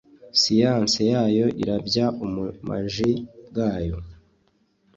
[0.41, 3.11] Siyanse yayo irabya ubumaji
[3.47, 3.97] bwayo